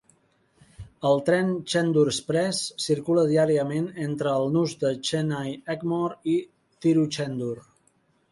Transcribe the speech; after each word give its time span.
El 1.09 1.19
tren 1.25 1.51
Chendur 1.73 2.05
Express 2.11 2.61
circula 2.85 3.25
diàriament 3.33 3.91
entre 4.07 4.33
el 4.39 4.49
nus 4.55 4.73
de 4.85 4.93
Chennai 5.09 5.53
Egmore 5.77 6.17
i 6.37 6.41
Tiruchendur. 6.87 7.55